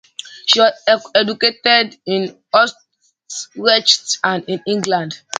She 0.47 0.59
was 0.59 0.73
educated 1.13 1.95
in 2.07 2.35
Utrecht 3.55 4.17
and 4.23 4.43
in 4.49 4.63
England. 4.65 5.21